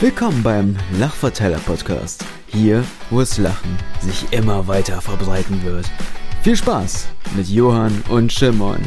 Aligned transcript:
Willkommen 0.00 0.42
beim 0.42 0.76
Lachverteiler 0.98 1.58
Podcast. 1.58 2.24
Hier, 2.46 2.82
wo 3.10 3.20
es 3.20 3.36
Lachen 3.36 3.76
sich 4.00 4.32
immer 4.32 4.66
weiter 4.66 5.02
verbreiten 5.02 5.62
wird. 5.62 5.84
Viel 6.42 6.56
Spaß 6.56 7.08
mit 7.36 7.48
Johann 7.48 8.02
und 8.08 8.32
Shimon. 8.32 8.78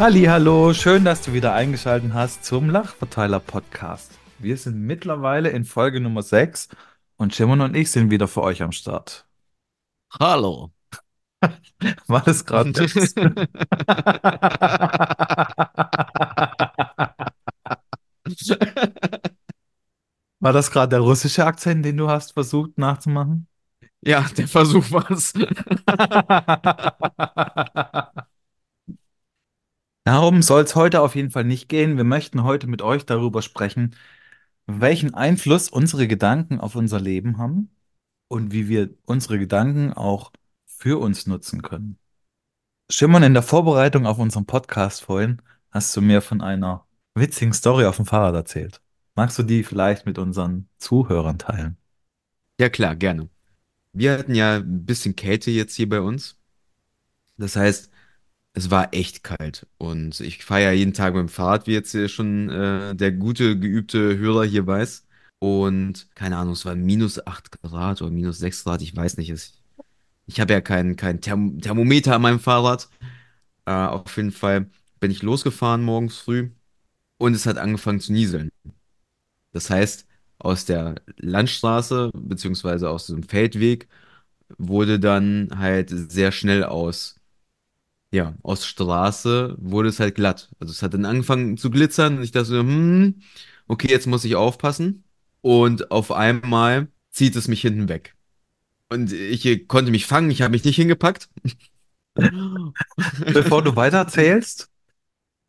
Hallo, 0.00 0.74
schön, 0.74 1.04
dass 1.04 1.20
du 1.20 1.32
wieder 1.32 1.52
eingeschaltet 1.52 2.12
hast 2.12 2.44
zum 2.44 2.70
Lachverteiler 2.70 3.38
Podcast. 3.38 4.10
Wir 4.44 4.56
sind 4.58 4.78
mittlerweile 4.78 5.48
in 5.48 5.64
Folge 5.64 6.00
Nummer 6.00 6.20
6 6.22 6.68
und 7.16 7.34
Shimon 7.34 7.62
und 7.62 7.74
ich 7.74 7.90
sind 7.90 8.10
wieder 8.10 8.28
für 8.28 8.42
euch 8.42 8.62
am 8.62 8.72
Start. 8.72 9.26
Hallo. 10.20 10.70
War 12.08 12.20
das 12.20 12.44
gerade 12.44 12.70
War 20.40 20.52
das 20.52 20.70
gerade 20.70 20.90
der 20.90 21.00
russische 21.00 21.46
Akzent, 21.46 21.82
den 21.82 21.96
du 21.96 22.10
hast 22.10 22.32
versucht 22.32 22.76
nachzumachen? 22.76 23.46
Ja, 24.02 24.26
der 24.36 24.46
Versuch 24.46 24.90
war's. 24.90 25.32
Darum 30.04 30.42
soll 30.42 30.64
es 30.64 30.76
heute 30.76 31.00
auf 31.00 31.14
jeden 31.14 31.30
Fall 31.30 31.44
nicht 31.44 31.70
gehen. 31.70 31.96
Wir 31.96 32.04
möchten 32.04 32.44
heute 32.44 32.66
mit 32.66 32.82
euch 32.82 33.06
darüber 33.06 33.40
sprechen, 33.40 33.96
welchen 34.66 35.14
Einfluss 35.14 35.68
unsere 35.68 36.08
Gedanken 36.08 36.60
auf 36.60 36.74
unser 36.74 37.00
Leben 37.00 37.38
haben 37.38 37.70
und 38.28 38.52
wie 38.52 38.68
wir 38.68 38.90
unsere 39.04 39.38
Gedanken 39.38 39.92
auch 39.92 40.32
für 40.64 41.00
uns 41.00 41.26
nutzen 41.26 41.62
können. 41.62 41.98
Schimmern 42.90 43.22
in 43.22 43.34
der 43.34 43.42
Vorbereitung 43.42 44.06
auf 44.06 44.18
unseren 44.18 44.46
Podcast 44.46 45.02
vorhin 45.02 45.40
hast 45.70 45.96
du 45.96 46.00
mir 46.00 46.20
von 46.20 46.40
einer 46.40 46.86
witzigen 47.14 47.52
Story 47.52 47.86
auf 47.86 47.96
dem 47.96 48.06
Fahrrad 48.06 48.34
erzählt. 48.34 48.80
Magst 49.14 49.38
du 49.38 49.42
die 49.42 49.62
vielleicht 49.62 50.06
mit 50.06 50.18
unseren 50.18 50.68
Zuhörern 50.78 51.38
teilen? 51.38 51.76
Ja, 52.60 52.68
klar, 52.68 52.96
gerne. 52.96 53.28
Wir 53.92 54.18
hatten 54.18 54.34
ja 54.34 54.56
ein 54.56 54.84
bisschen 54.84 55.14
Kälte 55.14 55.50
jetzt 55.50 55.74
hier 55.76 55.88
bei 55.88 56.00
uns. 56.00 56.36
Das 57.36 57.56
heißt, 57.56 57.90
es 58.54 58.70
war 58.70 58.94
echt 58.94 59.24
kalt. 59.24 59.66
Und 59.78 60.20
ich 60.20 60.44
fahre 60.44 60.62
ja 60.62 60.72
jeden 60.72 60.94
Tag 60.94 61.14
mit 61.14 61.20
dem 61.22 61.28
Fahrrad, 61.28 61.66
wie 61.66 61.72
jetzt 61.72 61.92
hier 61.92 62.08
schon 62.08 62.48
äh, 62.50 62.94
der 62.94 63.12
gute, 63.12 63.58
geübte 63.58 64.16
Hörer 64.18 64.44
hier 64.44 64.66
weiß. 64.66 65.06
Und 65.40 66.08
keine 66.14 66.36
Ahnung, 66.38 66.54
es 66.54 66.64
war 66.64 66.74
minus 66.76 67.26
8 67.26 67.50
Grad 67.62 68.00
oder 68.02 68.10
minus 68.10 68.38
6 68.38 68.64
Grad, 68.64 68.82
ich 68.82 68.96
weiß 68.96 69.16
nicht. 69.18 69.30
Es, 69.30 69.54
ich 70.26 70.40
habe 70.40 70.52
ja 70.54 70.60
kein, 70.60 70.96
kein 70.96 71.20
Therm 71.20 71.60
Thermometer 71.60 72.14
an 72.16 72.22
meinem 72.22 72.40
Fahrrad. 72.40 72.88
Äh, 73.66 73.72
auf 73.72 74.16
jeden 74.16 74.32
Fall 74.32 74.70
bin 75.00 75.10
ich 75.10 75.22
losgefahren 75.22 75.82
morgens 75.82 76.18
früh 76.18 76.50
und 77.18 77.34
es 77.34 77.46
hat 77.46 77.58
angefangen 77.58 78.00
zu 78.00 78.12
nieseln. 78.12 78.50
Das 79.52 79.70
heißt, 79.70 80.06
aus 80.38 80.64
der 80.64 80.96
Landstraße 81.16 82.10
beziehungsweise 82.14 82.90
aus 82.90 83.06
dem 83.06 83.22
Feldweg 83.22 83.88
wurde 84.58 85.00
dann 85.00 85.50
halt 85.58 85.90
sehr 85.90 86.32
schnell 86.32 86.64
aus, 86.64 87.16
ja, 88.14 88.36
aus 88.44 88.64
Straße 88.64 89.56
wurde 89.58 89.88
es 89.88 89.98
halt 89.98 90.14
glatt. 90.14 90.48
Also 90.60 90.70
es 90.70 90.82
hat 90.82 90.94
dann 90.94 91.04
angefangen 91.04 91.56
zu 91.56 91.68
glitzern 91.68 92.18
und 92.18 92.22
ich 92.22 92.30
dachte 92.30 92.46
so, 92.46 92.60
hm, 92.60 93.20
okay, 93.66 93.88
jetzt 93.90 94.06
muss 94.06 94.24
ich 94.24 94.36
aufpassen. 94.36 95.02
Und 95.40 95.90
auf 95.90 96.12
einmal 96.12 96.86
zieht 97.10 97.34
es 97.34 97.48
mich 97.48 97.60
hinten 97.60 97.88
weg. 97.88 98.16
Und 98.88 99.12
ich 99.12 99.66
konnte 99.66 99.90
mich 99.90 100.06
fangen, 100.06 100.30
ich 100.30 100.42
habe 100.42 100.52
mich 100.52 100.64
nicht 100.64 100.76
hingepackt. 100.76 101.28
Bevor 102.14 103.62
du 103.62 103.74
weiterzählst, 103.74 104.70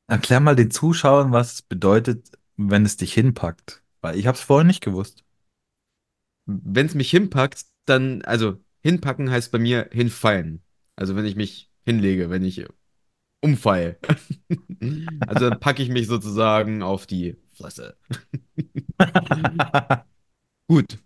erklär 0.08 0.40
mal 0.40 0.56
den 0.56 0.72
Zuschauern, 0.72 1.32
was 1.32 1.54
es 1.54 1.62
bedeutet, 1.62 2.32
wenn 2.58 2.84
es 2.84 2.98
dich 2.98 3.14
hinpackt. 3.14 3.84
Weil 4.02 4.18
ich 4.18 4.26
habe 4.26 4.38
es 4.38 4.44
vorher 4.44 4.66
nicht 4.66 4.82
gewusst. 4.82 5.24
Wenn 6.48 6.88
es 6.88 6.96
mich 6.96 7.12
hinpackt, 7.12 7.66
dann, 7.86 8.24
also 8.24 8.58
hinpacken 8.82 9.30
heißt 9.30 9.52
bei 9.52 9.60
mir 9.60 9.88
hinfallen. 9.92 10.64
Also 10.96 11.16
wenn 11.16 11.26
ich 11.26 11.36
mich 11.36 11.70
hinlege, 11.86 12.30
wenn 12.30 12.44
ich 12.44 12.66
umfalle. 13.42 13.98
Also 15.28 15.50
dann 15.50 15.60
packe 15.60 15.82
ich 15.82 15.90
mich 15.90 16.06
sozusagen 16.06 16.84
auf 16.84 17.08
die 17.08 17.38
Fresse. 17.54 17.98
Gut. 20.68 21.00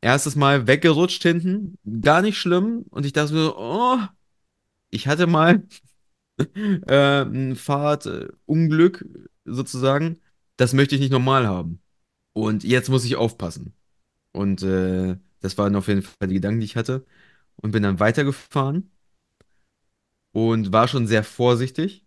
Erstes 0.00 0.34
Mal 0.34 0.66
weggerutscht 0.66 1.22
hinten. 1.22 1.78
Gar 2.00 2.22
nicht 2.22 2.38
schlimm. 2.38 2.84
Und 2.90 3.06
ich 3.06 3.12
dachte 3.12 3.34
mir 3.34 3.44
so, 3.44 3.56
oh, 3.56 3.98
ich 4.90 5.06
hatte 5.06 5.26
mal 5.28 5.62
äh, 6.38 7.22
ein 7.22 7.54
Fahrradunglück 7.54 9.06
sozusagen. 9.44 10.18
Das 10.56 10.72
möchte 10.72 10.96
ich 10.96 11.00
nicht 11.00 11.12
normal 11.12 11.46
haben. 11.46 11.80
Und 12.32 12.64
jetzt 12.64 12.88
muss 12.88 13.04
ich 13.04 13.16
aufpassen. 13.16 13.74
Und 14.32 14.62
äh, 14.62 15.16
das 15.40 15.58
waren 15.58 15.76
auf 15.76 15.88
jeden 15.88 16.02
Fall 16.02 16.28
die 16.28 16.34
Gedanken, 16.34 16.60
die 16.60 16.66
ich 16.66 16.76
hatte. 16.76 17.04
Und 17.56 17.72
bin 17.72 17.82
dann 17.84 18.00
weitergefahren 18.00 18.91
und 20.32 20.72
war 20.72 20.88
schon 20.88 21.06
sehr 21.06 21.22
vorsichtig, 21.24 22.04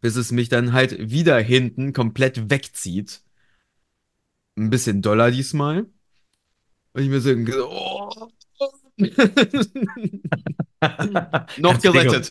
bis 0.00 0.16
es 0.16 0.32
mich 0.32 0.48
dann 0.48 0.72
halt 0.72 1.10
wieder 1.10 1.38
hinten 1.38 1.92
komplett 1.92 2.50
wegzieht. 2.50 3.20
Ein 4.56 4.70
bisschen 4.70 5.02
doller 5.02 5.30
diesmal. 5.30 5.86
Und 6.92 7.02
ich 7.02 7.08
mir 7.08 7.20
so, 7.20 7.30
oh. 7.68 8.28
noch 11.58 11.80
gerettet. 11.80 12.30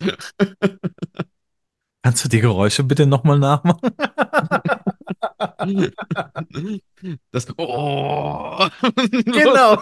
Kannst 2.01 2.23
du 2.23 2.29
die 2.29 2.39
Geräusche 2.39 2.83
bitte 2.83 3.05
nochmal 3.05 3.39
nachmachen? 3.39 3.91
Das, 7.31 7.47
oh. 7.57 8.67
Genau. 9.25 9.81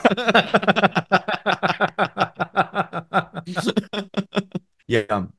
Ja, 4.88 5.32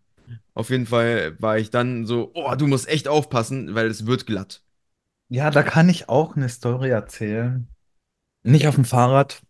auf 0.54 0.70
jeden 0.70 0.86
Fall 0.86 1.36
war 1.40 1.58
ich 1.58 1.70
dann 1.70 2.06
so, 2.06 2.30
oh, 2.34 2.54
du 2.54 2.66
musst 2.66 2.88
echt 2.88 3.08
aufpassen, 3.08 3.74
weil 3.74 3.86
es 3.86 4.06
wird 4.06 4.26
glatt. 4.26 4.62
Ja, 5.28 5.50
da 5.50 5.62
kann 5.62 5.88
ich 5.88 6.08
auch 6.08 6.36
eine 6.36 6.48
Story 6.48 6.90
erzählen. 6.90 7.66
Nicht 8.42 8.66
auf 8.66 8.74
dem 8.74 8.84
Fahrrad. 8.84 9.42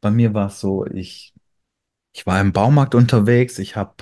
Bei 0.00 0.10
mir 0.10 0.34
war 0.34 0.46
es 0.48 0.60
so, 0.60 0.86
ich, 0.86 1.34
ich 2.12 2.26
war 2.26 2.40
im 2.40 2.52
Baumarkt 2.52 2.94
unterwegs. 2.94 3.58
Ich 3.58 3.76
habe 3.76 3.94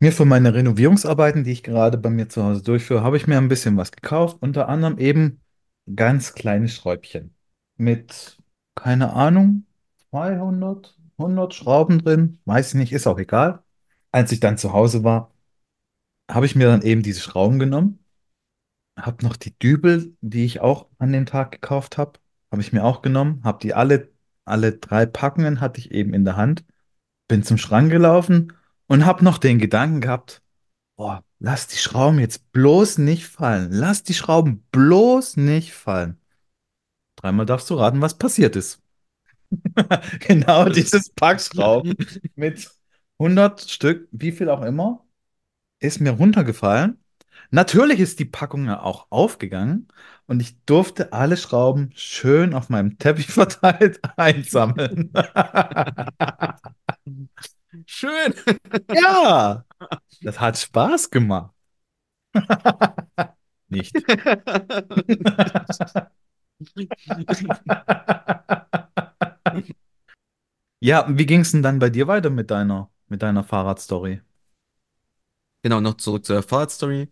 mir 0.00 0.12
für 0.12 0.24
meine 0.24 0.54
Renovierungsarbeiten, 0.54 1.44
die 1.44 1.52
ich 1.52 1.62
gerade 1.62 1.98
bei 1.98 2.10
mir 2.10 2.28
zu 2.28 2.42
Hause 2.44 2.62
durchführe, 2.62 3.02
habe 3.02 3.16
ich 3.16 3.26
mir 3.26 3.38
ein 3.38 3.48
bisschen 3.48 3.76
was 3.76 3.92
gekauft. 3.92 4.38
Unter 4.40 4.68
anderem 4.68 4.98
eben 4.98 5.40
ganz 5.94 6.34
kleine 6.34 6.68
Schräubchen 6.68 7.34
mit, 7.76 8.38
keine 8.74 9.12
Ahnung, 9.12 9.66
200, 10.10 10.98
100 11.18 11.54
Schrauben 11.54 12.02
drin. 12.02 12.38
Weiß 12.44 12.68
ich 12.68 12.74
nicht, 12.74 12.92
ist 12.92 13.06
auch 13.06 13.18
egal. 13.18 13.62
Als 14.12 14.32
ich 14.32 14.40
dann 14.40 14.58
zu 14.58 14.72
Hause 14.72 15.04
war, 15.04 15.32
habe 16.30 16.46
ich 16.46 16.54
mir 16.54 16.66
dann 16.66 16.82
eben 16.82 17.02
diese 17.02 17.20
Schrauben 17.20 17.58
genommen, 17.58 17.98
habe 18.98 19.24
noch 19.24 19.36
die 19.36 19.56
Dübel, 19.58 20.16
die 20.20 20.44
ich 20.44 20.60
auch 20.60 20.86
an 20.98 21.12
dem 21.12 21.26
Tag 21.26 21.52
gekauft 21.52 21.98
habe, 21.98 22.18
habe 22.50 22.62
ich 22.62 22.72
mir 22.72 22.84
auch 22.84 23.02
genommen, 23.02 23.42
habe 23.44 23.58
die 23.60 23.74
alle, 23.74 24.12
alle 24.44 24.72
drei 24.72 25.06
Packungen 25.06 25.60
hatte 25.60 25.80
ich 25.80 25.90
eben 25.90 26.14
in 26.14 26.24
der 26.24 26.36
Hand, 26.36 26.64
bin 27.28 27.42
zum 27.42 27.58
Schrank 27.58 27.90
gelaufen 27.90 28.52
und 28.86 29.04
habe 29.04 29.24
noch 29.24 29.38
den 29.38 29.58
Gedanken 29.58 30.00
gehabt, 30.00 30.42
boah, 30.96 31.24
lass 31.38 31.66
die 31.66 31.78
Schrauben 31.78 32.18
jetzt 32.18 32.52
bloß 32.52 32.98
nicht 32.98 33.26
fallen, 33.26 33.68
lass 33.70 34.02
die 34.02 34.14
Schrauben 34.14 34.64
bloß 34.70 35.36
nicht 35.36 35.72
fallen. 35.74 36.18
Dreimal 37.16 37.46
darfst 37.46 37.70
du 37.70 37.74
raten, 37.74 38.00
was 38.00 38.18
passiert 38.18 38.56
ist. 38.56 38.82
genau 40.20 40.68
dieses 40.68 41.10
Packschrauben 41.10 41.94
mit 42.34 42.70
100 43.18 43.70
Stück, 43.70 44.08
wie 44.10 44.32
viel 44.32 44.48
auch 44.48 44.62
immer, 44.62 45.04
ist 45.80 46.00
mir 46.00 46.10
runtergefallen. 46.10 46.98
Natürlich 47.50 48.00
ist 48.00 48.18
die 48.18 48.24
Packung 48.24 48.66
ja 48.66 48.82
auch 48.82 49.06
aufgegangen 49.10 49.88
und 50.26 50.40
ich 50.40 50.60
durfte 50.64 51.12
alle 51.12 51.36
Schrauben 51.36 51.92
schön 51.94 52.54
auf 52.54 52.68
meinem 52.68 52.98
Teppich 52.98 53.26
verteilt 53.32 54.00
einsammeln. 54.16 55.12
Schön. 57.86 58.34
Ja, 58.92 59.64
das 60.22 60.40
hat 60.40 60.58
Spaß 60.58 61.10
gemacht. 61.10 61.52
Nicht. 63.68 63.94
Ja, 70.80 71.06
wie 71.08 71.24
ging 71.26 71.40
es 71.40 71.52
denn 71.52 71.62
dann 71.62 71.78
bei 71.78 71.88
dir 71.88 72.06
weiter 72.08 72.28
mit 72.30 72.50
deiner, 72.50 72.90
mit 73.08 73.22
deiner 73.22 73.42
Fahrradstory? 73.42 74.20
Genau, 75.62 75.80
noch 75.80 75.94
zurück 75.96 76.24
zur 76.26 76.42
Fahrradstory. 76.42 77.08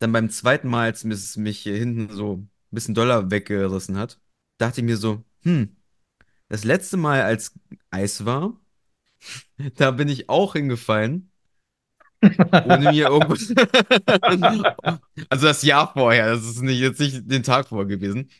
Dann 0.00 0.12
beim 0.12 0.30
zweiten 0.30 0.68
Mal, 0.68 0.84
als 0.86 1.04
es 1.04 1.36
mich 1.36 1.60
hier 1.60 1.76
hinten 1.76 2.14
so 2.14 2.46
bisschen 2.70 2.94
doller 2.94 3.30
weggerissen 3.30 3.96
hat, 3.98 4.20
dachte 4.58 4.80
ich 4.80 4.84
mir 4.86 4.96
so, 4.96 5.22
hm, 5.42 5.76
das 6.48 6.64
letzte 6.64 6.96
Mal, 6.96 7.22
als 7.22 7.54
Eis 7.90 8.24
war, 8.26 8.58
da 9.76 9.90
bin 9.90 10.08
ich 10.08 10.28
auch 10.28 10.54
hingefallen, 10.54 11.30
ohne 12.22 12.90
mir 12.92 13.08
irgendwas. 13.08 13.52
Also 15.30 15.46
das 15.46 15.62
Jahr 15.62 15.92
vorher, 15.92 16.34
das 16.34 16.44
ist 16.44 16.62
nicht, 16.62 16.80
jetzt 16.80 17.00
nicht 17.00 17.30
den 17.30 17.42
Tag 17.42 17.68
vorher 17.68 17.86
gewesen. 17.86 18.30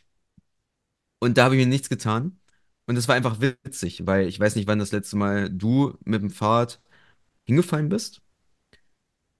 Und 1.19 1.37
da 1.37 1.45
habe 1.45 1.55
ich 1.55 1.61
mir 1.65 1.69
nichts 1.69 1.89
getan. 1.89 2.39
Und 2.87 2.97
es 2.97 3.07
war 3.07 3.15
einfach 3.15 3.39
witzig, 3.41 4.05
weil 4.05 4.27
ich 4.27 4.39
weiß 4.39 4.55
nicht, 4.55 4.67
wann 4.67 4.79
das 4.79 4.91
letzte 4.91 5.17
Mal 5.17 5.49
du 5.49 5.97
mit 6.03 6.21
dem 6.21 6.29
Fahrrad 6.29 6.79
hingefallen 7.45 7.89
bist. 7.89 8.21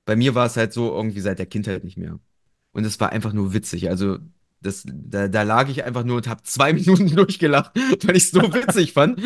Bei 0.06 0.16
mir 0.16 0.36
war 0.36 0.46
es 0.46 0.58
halt 0.58 0.74
so 0.74 0.92
irgendwie 0.96 1.22
seit 1.22 1.40
der 1.40 1.46
Kindheit 1.46 1.84
nicht 1.84 1.98
mehr. 1.98 2.20
Und 2.72 2.86
es 2.86 3.00
war 3.00 3.12
einfach 3.12 3.34
nur 3.34 3.54
witzig. 3.54 3.90
Also 3.90 4.20
das, 4.62 4.84
da, 4.88 5.28
da 5.28 5.44
lag 5.44 5.70
ich 5.70 5.84
einfach 5.84 6.04
nur 6.04 6.18
und 6.18 6.28
habe 6.28 6.44
zwei 6.44 6.74
Minuten 6.76 7.16
durchgelacht, 7.16 7.76
weil 7.76 8.18
ich 8.18 8.26
es 8.26 8.32
so 8.32 8.42
witzig 8.54 8.94
fand. 8.94 9.20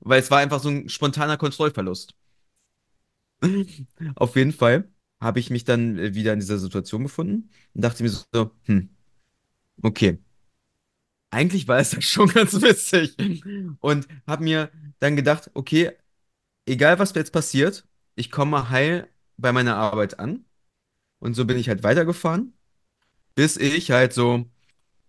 Weil 0.00 0.20
es 0.20 0.30
war 0.30 0.38
einfach 0.38 0.60
so 0.60 0.68
ein 0.68 0.88
spontaner 0.88 1.36
Kontrollverlust. 1.36 2.14
Auf 4.16 4.36
jeden 4.36 4.52
Fall 4.52 4.88
habe 5.20 5.40
ich 5.40 5.50
mich 5.50 5.64
dann 5.64 5.98
äh, 5.98 6.14
wieder 6.14 6.32
in 6.32 6.40
dieser 6.40 6.58
Situation 6.58 7.02
befunden 7.02 7.50
und 7.74 7.82
dachte 7.82 8.02
mir 8.02 8.10
so, 8.10 8.50
hm, 8.64 8.90
okay, 9.82 10.18
eigentlich 11.30 11.66
war 11.68 11.78
es 11.78 11.92
ja 11.92 12.00
schon 12.00 12.28
ganz 12.34 12.60
witzig. 12.60 13.16
Und 13.80 14.06
habe 14.26 14.44
mir 14.44 14.70
dann 15.00 15.16
gedacht, 15.16 15.50
okay, 15.54 15.92
egal 16.66 16.98
was 16.98 17.14
jetzt 17.14 17.32
passiert, 17.32 17.86
ich 18.16 18.30
komme 18.30 18.70
heil 18.70 19.08
bei 19.36 19.52
meiner 19.52 19.76
Arbeit 19.76 20.18
an. 20.20 20.44
Und 21.20 21.34
so 21.34 21.46
bin 21.46 21.58
ich 21.58 21.68
halt 21.68 21.84
weitergefahren, 21.84 22.54
bis 23.36 23.56
ich 23.58 23.90
halt 23.92 24.14
so, 24.14 24.46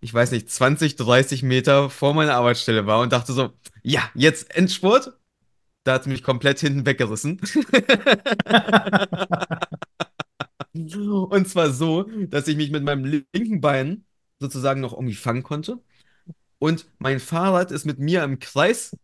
ich 0.03 0.13
weiß 0.13 0.31
nicht, 0.31 0.49
20, 0.49 0.97
30 0.97 1.43
Meter 1.43 1.89
vor 1.89 2.13
meiner 2.13 2.35
Arbeitsstelle 2.35 2.85
war 2.85 2.99
und 2.99 3.13
dachte 3.13 3.31
so, 3.31 3.53
ja, 3.83 4.01
jetzt 4.15 4.53
Endspurt. 4.55 5.17
Da 5.85 5.93
hat 5.93 6.01
es 6.01 6.07
mich 6.07 6.23
komplett 6.23 6.59
hinten 6.59 6.85
weggerissen. 6.85 7.41
Und 10.73 11.47
zwar 11.47 11.71
so, 11.71 12.03
dass 12.27 12.47
ich 12.47 12.55
mich 12.57 12.71
mit 12.71 12.83
meinem 12.83 13.05
linken 13.05 13.61
Bein 13.61 14.05
sozusagen 14.39 14.81
noch 14.81 14.93
irgendwie 14.93 15.15
fangen 15.15 15.43
konnte. 15.43 15.79
Und 16.59 16.87
mein 16.99 17.19
Fahrrad 17.19 17.71
ist 17.71 17.85
mit 17.85 17.99
mir 17.99 18.23
im 18.23 18.39
Kreis. 18.39 18.97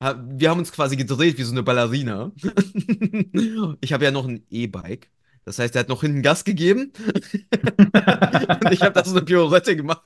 Wir 0.00 0.50
haben 0.50 0.58
uns 0.58 0.72
quasi 0.72 0.96
gedreht 0.96 1.38
wie 1.38 1.44
so 1.44 1.52
eine 1.52 1.62
Ballerina. 1.62 2.32
Ich 3.80 3.92
habe 3.92 4.04
ja 4.04 4.10
noch 4.10 4.26
ein 4.26 4.46
E-Bike. 4.50 5.10
Das 5.44 5.58
heißt, 5.58 5.74
er 5.76 5.80
hat 5.80 5.88
noch 5.88 6.02
hinten 6.02 6.22
Gas 6.22 6.44
gegeben. 6.44 6.92
Und 7.04 8.72
ich 8.72 8.82
habe 8.82 8.92
da 8.92 9.04
so 9.04 9.12
eine 9.16 9.22
Pirouette 9.24 9.76
gemacht. 9.76 10.02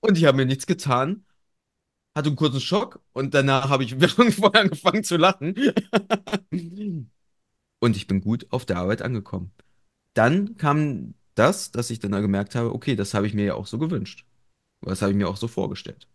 Und 0.00 0.18
ich 0.18 0.24
habe 0.24 0.36
mir 0.36 0.46
nichts 0.46 0.66
getan, 0.66 1.24
hatte 2.16 2.28
einen 2.28 2.36
kurzen 2.36 2.60
Schock 2.60 3.00
und 3.12 3.34
danach 3.34 3.68
habe 3.68 3.84
ich 3.84 3.92
irgendwo 4.00 4.46
angefangen 4.48 5.04
zu 5.04 5.16
lachen. 5.16 5.54
Und 7.80 7.96
ich 7.96 8.06
bin 8.06 8.20
gut 8.20 8.46
auf 8.50 8.64
der 8.64 8.78
Arbeit 8.78 9.02
angekommen. 9.02 9.52
Dann 10.14 10.56
kam 10.56 11.14
das, 11.34 11.70
dass 11.72 11.90
ich 11.90 11.98
dann 11.98 12.12
gemerkt 12.12 12.54
habe, 12.54 12.72
okay, 12.72 12.96
das 12.96 13.14
habe 13.14 13.26
ich 13.26 13.34
mir 13.34 13.44
ja 13.44 13.54
auch 13.54 13.66
so 13.66 13.78
gewünscht. 13.78 14.26
Das 14.82 15.02
habe 15.02 15.12
ich 15.12 15.18
mir 15.18 15.28
auch 15.28 15.36
so 15.36 15.48
vorgestellt. 15.48 16.08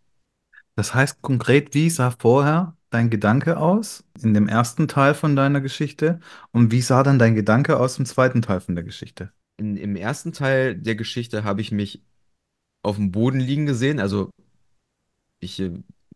Das 0.76 0.94
heißt 0.94 1.22
konkret, 1.22 1.74
wie 1.74 1.90
sah 1.90 2.10
vorher 2.10 2.76
dein 2.90 3.10
Gedanke 3.10 3.58
aus 3.58 4.04
in 4.20 4.34
dem 4.34 4.48
ersten 4.48 4.88
Teil 4.88 5.14
von 5.14 5.36
deiner 5.36 5.60
Geschichte 5.60 6.20
und 6.52 6.72
wie 6.72 6.80
sah 6.80 7.02
dann 7.02 7.18
dein 7.18 7.34
Gedanke 7.34 7.78
aus 7.78 7.98
im 7.98 8.06
zweiten 8.06 8.42
Teil 8.42 8.60
von 8.60 8.74
der 8.74 8.84
Geschichte? 8.84 9.32
In, 9.60 9.76
Im 9.76 9.94
ersten 9.94 10.32
Teil 10.32 10.74
der 10.74 10.94
Geschichte 10.94 11.44
habe 11.44 11.60
ich 11.60 11.70
mich 11.70 12.02
auf 12.82 12.96
dem 12.96 13.12
Boden 13.12 13.40
liegen 13.40 13.66
gesehen, 13.66 14.00
also 14.00 14.30
ich 15.38 15.60
äh, 15.60 15.72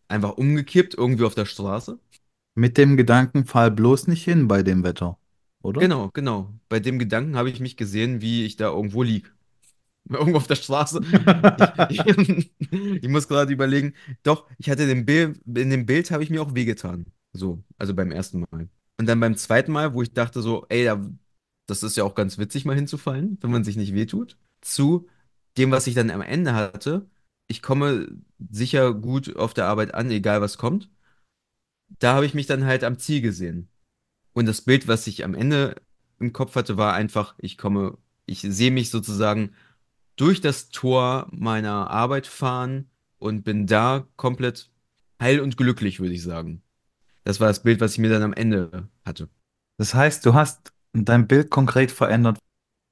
einfach 0.07 0.37
umgekippt 0.37 0.95
irgendwie 0.95 1.25
auf 1.25 1.35
der 1.35 1.45
Straße. 1.45 1.99
Mit 2.55 2.75
dem 2.79 2.97
Gedanken, 2.97 3.45
fall 3.45 3.69
bloß 3.69 4.07
nicht 4.07 4.23
hin 4.23 4.47
bei 4.47 4.63
dem 4.63 4.83
Wetter, 4.83 5.19
oder? 5.61 5.79
Genau, 5.79 6.09
genau. 6.11 6.53
Bei 6.69 6.79
dem 6.79 6.97
Gedanken 6.97 7.35
habe 7.35 7.51
ich 7.51 7.59
mich 7.59 7.77
gesehen, 7.77 8.19
wie 8.19 8.45
ich 8.45 8.55
da 8.55 8.69
irgendwo 8.69 9.03
lieg. 9.03 9.31
Irgendwo 10.09 10.37
auf 10.37 10.47
der 10.47 10.55
Straße. 10.55 11.01
Ich, 11.89 11.99
ich, 12.05 12.51
ich 13.01 13.09
muss 13.09 13.27
gerade 13.27 13.51
überlegen. 13.51 13.93
Doch, 14.21 14.47
ich 14.59 14.69
hatte 14.69 14.85
den 14.85 15.05
Bild, 15.05 15.39
in 15.47 15.69
dem 15.71 15.85
Bild 15.85 16.09
habe 16.11 16.23
ich 16.23 16.29
mir 16.29 16.43
auch 16.43 16.53
wehgetan. 16.53 17.07
So, 17.33 17.63
also 17.77 17.93
beim 17.93 18.11
ersten 18.11 18.41
Mal. 18.41 18.69
Und 18.97 19.07
dann 19.07 19.19
beim 19.19 19.35
zweiten 19.35 19.71
Mal, 19.71 19.93
wo 19.93 20.03
ich 20.03 20.13
dachte 20.13 20.41
so, 20.43 20.65
ey, 20.69 20.85
da, 20.85 21.01
das 21.67 21.83
ist 21.83 21.97
ja 21.97 22.03
auch 22.03 22.15
ganz 22.15 22.37
witzig, 22.37 22.65
mal 22.65 22.75
hinzufallen, 22.75 23.37
wenn 23.41 23.51
man 23.51 23.63
sich 23.63 23.75
nicht 23.75 23.93
wehtut. 23.93 24.37
Zu 24.61 25.07
dem, 25.57 25.71
was 25.71 25.87
ich 25.87 25.95
dann 25.95 26.11
am 26.11 26.21
Ende 26.21 26.53
hatte, 26.53 27.09
ich 27.47 27.61
komme 27.61 28.07
sicher 28.49 28.93
gut 28.93 29.35
auf 29.35 29.53
der 29.53 29.65
Arbeit 29.65 29.93
an, 29.93 30.09
egal 30.11 30.41
was 30.41 30.57
kommt. 30.57 30.89
Da 31.99 32.15
habe 32.15 32.25
ich 32.25 32.33
mich 32.33 32.47
dann 32.47 32.65
halt 32.65 32.83
am 32.83 32.97
Ziel 32.97 33.21
gesehen. 33.21 33.69
Und 34.33 34.47
das 34.47 34.61
Bild, 34.61 34.87
was 34.87 35.07
ich 35.07 35.23
am 35.23 35.35
Ende 35.35 35.75
im 36.19 36.33
Kopf 36.33 36.55
hatte, 36.55 36.77
war 36.77 36.93
einfach, 36.93 37.35
ich 37.37 37.57
komme, 37.57 37.97
ich 38.25 38.41
sehe 38.41 38.71
mich 38.71 38.89
sozusagen 38.89 39.53
durch 40.15 40.41
das 40.41 40.69
Tor 40.69 41.27
meiner 41.31 41.89
Arbeit 41.89 42.27
fahren 42.27 42.89
und 43.17 43.43
bin 43.43 43.67
da 43.67 44.07
komplett 44.15 44.71
heil 45.21 45.39
und 45.39 45.57
glücklich, 45.57 45.99
würde 45.99 46.13
ich 46.13 46.23
sagen. 46.23 46.63
Das 47.23 47.39
war 47.39 47.47
das 47.47 47.63
Bild, 47.63 47.79
was 47.81 47.93
ich 47.93 47.97
mir 47.99 48.09
dann 48.09 48.23
am 48.23 48.33
Ende 48.33 48.89
hatte. 49.05 49.29
Das 49.77 49.93
heißt, 49.93 50.25
du 50.25 50.33
hast 50.33 50.73
dein 51.03 51.27
Bild 51.27 51.49
konkret 51.49 51.91
verändert, 51.91 52.39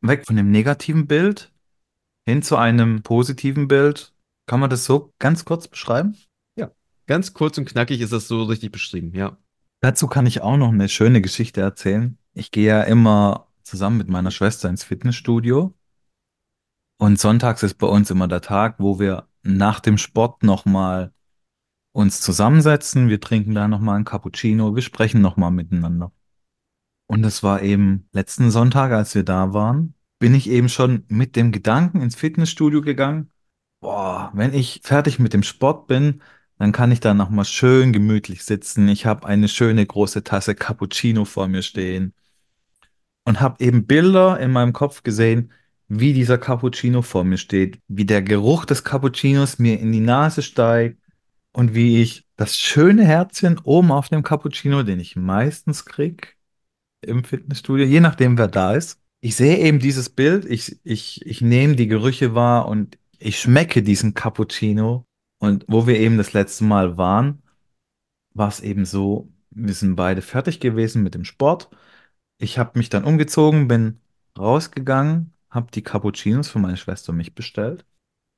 weg 0.01 0.25
von 0.27 0.35
dem 0.35 0.51
negativen 0.51 1.07
Bild 1.07 1.53
hin 2.25 2.41
zu 2.41 2.57
einem 2.57 3.01
positiven 3.03 3.67
Bild. 3.67 4.13
Kann 4.45 4.59
man 4.59 4.69
das 4.69 4.85
so 4.85 5.13
ganz 5.19 5.45
kurz 5.45 5.67
beschreiben? 5.67 6.17
Ja, 6.57 6.71
ganz 7.07 7.33
kurz 7.33 7.57
und 7.57 7.65
knackig 7.65 8.01
ist 8.01 8.11
das 8.11 8.27
so 8.27 8.43
richtig 8.43 8.71
beschrieben, 8.71 9.13
ja. 9.13 9.37
Dazu 9.79 10.07
kann 10.07 10.25
ich 10.25 10.41
auch 10.41 10.57
noch 10.57 10.71
eine 10.71 10.89
schöne 10.89 11.21
Geschichte 11.21 11.61
erzählen. 11.61 12.17
Ich 12.33 12.51
gehe 12.51 12.67
ja 12.67 12.81
immer 12.83 13.47
zusammen 13.63 13.97
mit 13.97 14.09
meiner 14.09 14.31
Schwester 14.31 14.69
ins 14.69 14.83
Fitnessstudio 14.83 15.73
und 17.03 17.19
sonntags 17.19 17.63
ist 17.63 17.75
bei 17.75 17.87
uns 17.87 18.11
immer 18.11 18.27
der 18.27 18.41
Tag, 18.41 18.75
wo 18.79 18.99
wir 18.99 19.27
nach 19.41 19.81
dem 19.81 19.97
Sport 19.97 20.41
nochmal 20.43 21.11
uns 21.91 22.21
zusammensetzen. 22.21 23.09
Wir 23.09 23.19
trinken 23.19 23.53
da 23.53 23.67
nochmal 23.67 23.97
einen 23.97 24.05
Cappuccino, 24.05 24.75
wir 24.75 24.81
sprechen 24.81 25.21
nochmal 25.21 25.51
miteinander. 25.51 26.11
Und 27.07 27.23
es 27.25 27.43
war 27.43 27.61
eben 27.61 28.07
letzten 28.11 28.51
Sonntag, 28.51 28.91
als 28.91 29.13
wir 29.15 29.23
da 29.23 29.53
waren, 29.53 29.93
bin 30.19 30.33
ich 30.35 30.49
eben 30.49 30.69
schon 30.69 31.03
mit 31.09 31.35
dem 31.35 31.51
Gedanken 31.51 32.01
ins 32.01 32.15
Fitnessstudio 32.15 32.81
gegangen. 32.81 33.31
Boah, 33.81 34.31
wenn 34.33 34.53
ich 34.53 34.81
fertig 34.83 35.19
mit 35.19 35.33
dem 35.33 35.43
Sport 35.43 35.87
bin, 35.87 36.21
dann 36.57 36.71
kann 36.71 36.91
ich 36.91 37.01
da 37.01 37.13
nochmal 37.13 37.45
schön 37.45 37.91
gemütlich 37.91 38.43
sitzen. 38.43 38.87
Ich 38.87 39.05
habe 39.05 39.27
eine 39.27 39.49
schöne 39.49 39.85
große 39.85 40.23
Tasse 40.23 40.55
Cappuccino 40.55 41.25
vor 41.25 41.47
mir 41.47 41.61
stehen 41.61 42.13
und 43.25 43.41
habe 43.41 43.63
eben 43.63 43.85
Bilder 43.85 44.39
in 44.39 44.51
meinem 44.51 44.73
Kopf 44.73 45.03
gesehen, 45.03 45.51
wie 45.89 46.13
dieser 46.13 46.37
Cappuccino 46.37 47.01
vor 47.01 47.23
mir 47.23 47.37
steht, 47.37 47.79
wie 47.87 48.05
der 48.05 48.21
Geruch 48.21 48.65
des 48.65 48.83
Cappuccinos 48.83 49.59
mir 49.59 49.79
in 49.79 49.91
die 49.91 49.99
Nase 49.99 50.41
steigt 50.41 51.01
und 51.51 51.75
wie 51.75 52.01
ich 52.01 52.25
das 52.37 52.57
schöne 52.57 53.03
Herzchen 53.05 53.59
oben 53.59 53.91
auf 53.91 54.09
dem 54.09 54.23
Cappuccino, 54.23 54.83
den 54.83 54.99
ich 54.99 55.15
meistens 55.15 55.85
krieg 55.85 56.37
im 57.03 57.23
Fitnessstudio, 57.23 57.85
je 57.85 57.99
nachdem 57.99 58.37
wer 58.37 58.47
da 58.47 58.73
ist. 58.73 58.99
Ich 59.21 59.35
sehe 59.35 59.57
eben 59.57 59.79
dieses 59.79 60.09
Bild, 60.09 60.45
ich, 60.45 60.79
ich, 60.83 61.25
ich 61.25 61.41
nehme 61.41 61.75
die 61.75 61.87
Gerüche 61.87 62.35
wahr 62.35 62.67
und 62.67 62.97
ich 63.19 63.39
schmecke 63.39 63.83
diesen 63.83 64.13
Cappuccino. 64.13 65.05
Und 65.39 65.65
wo 65.67 65.87
wir 65.87 65.99
eben 65.99 66.17
das 66.17 66.33
letzte 66.33 66.63
Mal 66.65 66.97
waren, 66.97 67.41
war 68.33 68.49
es 68.49 68.59
eben 68.59 68.85
so, 68.85 69.31
wir 69.51 69.73
sind 69.73 69.95
beide 69.95 70.21
fertig 70.21 70.59
gewesen 70.59 71.03
mit 71.03 71.15
dem 71.15 71.25
Sport. 71.25 71.69
Ich 72.37 72.57
habe 72.57 72.77
mich 72.79 72.89
dann 72.89 73.03
umgezogen, 73.03 73.67
bin 73.67 73.99
rausgegangen, 74.37 75.33
habe 75.49 75.71
die 75.71 75.83
Cappuccinos 75.83 76.49
für 76.49 76.59
meine 76.59 76.77
Schwester 76.77 77.11
und 77.11 77.17
mich 77.17 77.35
bestellt. 77.35 77.85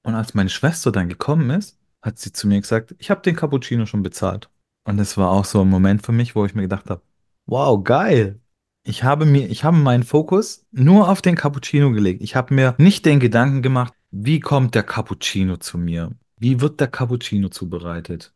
Und 0.03 0.15
als 0.15 0.33
meine 0.33 0.49
Schwester 0.49 0.91
dann 0.91 1.09
gekommen 1.09 1.49
ist, 1.49 1.79
hat 2.01 2.19
sie 2.19 2.31
zu 2.31 2.47
mir 2.47 2.61
gesagt, 2.61 2.95
ich 2.99 3.09
habe 3.09 3.21
den 3.21 3.35
Cappuccino 3.35 3.85
schon 3.85 4.03
bezahlt. 4.03 4.49
Und 4.83 4.99
es 4.99 5.17
war 5.17 5.31
auch 5.31 5.45
so 5.45 5.61
ein 5.61 5.69
Moment 5.69 6.05
für 6.05 6.11
mich, 6.11 6.35
wo 6.35 6.45
ich 6.45 6.53
mir 6.53 6.61
gedacht 6.63 6.89
habe, 6.89 7.01
wow, 7.47 7.83
geil. 7.83 8.39
Ich 8.87 9.03
habe 9.03 9.25
mir, 9.25 9.49
ich 9.49 9.63
habe 9.63 9.77
meinen 9.77 10.03
Fokus 10.03 10.67
nur 10.71 11.09
auf 11.09 11.23
den 11.23 11.33
Cappuccino 11.35 11.91
gelegt. 11.91 12.21
Ich 12.21 12.35
habe 12.35 12.53
mir 12.53 12.75
nicht 12.77 13.03
den 13.07 13.19
Gedanken 13.19 13.63
gemacht, 13.63 13.93
wie 14.11 14.39
kommt 14.39 14.75
der 14.75 14.83
Cappuccino 14.83 15.57
zu 15.57 15.79
mir? 15.79 16.11
Wie 16.37 16.61
wird 16.61 16.79
der 16.79 16.87
Cappuccino 16.87 17.49
zubereitet? 17.49 18.31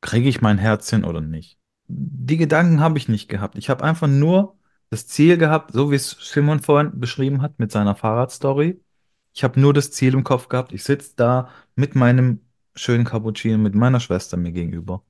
Kriege 0.00 0.30
ich 0.30 0.40
mein 0.40 0.56
Herzchen 0.56 1.04
oder 1.04 1.20
nicht? 1.20 1.58
Die 1.86 2.38
Gedanken 2.38 2.80
habe 2.80 2.96
ich 2.96 3.08
nicht 3.08 3.28
gehabt. 3.28 3.58
Ich 3.58 3.68
habe 3.68 3.84
einfach 3.84 4.06
nur 4.06 4.56
das 4.88 5.06
Ziel 5.06 5.36
gehabt, 5.36 5.72
so 5.74 5.90
wie 5.90 5.96
es 5.96 6.16
Simon 6.18 6.60
vorhin 6.60 6.98
beschrieben 6.98 7.42
hat 7.42 7.58
mit 7.58 7.70
seiner 7.70 7.94
Fahrradstory. 7.94 8.80
Ich 9.34 9.44
habe 9.44 9.60
nur 9.60 9.74
das 9.74 9.90
Ziel 9.90 10.14
im 10.14 10.24
Kopf 10.24 10.48
gehabt. 10.48 10.72
Ich 10.72 10.82
sitze 10.82 11.12
da 11.16 11.50
mit 11.76 11.94
meinem 11.94 12.40
schönen 12.74 13.04
Cappuccino, 13.04 13.58
mit 13.58 13.74
meiner 13.74 14.00
Schwester 14.00 14.38
mir 14.38 14.52
gegenüber. 14.52 15.02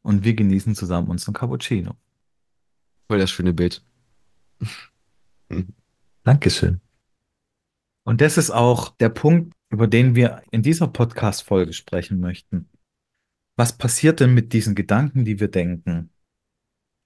Und 0.00 0.24
wir 0.24 0.32
genießen 0.32 0.74
zusammen 0.74 1.08
unseren 1.08 1.34
Cappuccino. 1.34 1.94
Voll 3.06 3.18
das 3.18 3.30
schöne 3.30 3.52
Bild. 3.52 3.84
Dankeschön. 6.24 6.80
Und 8.04 8.20
das 8.20 8.36
ist 8.38 8.50
auch 8.50 8.90
der 8.96 9.08
Punkt, 9.08 9.54
über 9.70 9.86
den 9.86 10.14
wir 10.14 10.42
in 10.50 10.62
dieser 10.62 10.88
Podcast-Folge 10.88 11.72
sprechen 11.72 12.20
möchten. 12.20 12.68
Was 13.56 13.76
passiert 13.76 14.20
denn 14.20 14.34
mit 14.34 14.52
diesen 14.52 14.74
Gedanken, 14.74 15.24
die 15.24 15.40
wir 15.40 15.48
denken? 15.48 16.10